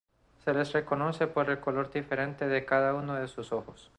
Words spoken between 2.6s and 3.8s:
cada uno de sus dos